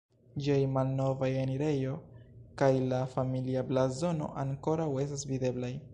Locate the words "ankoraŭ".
4.45-4.89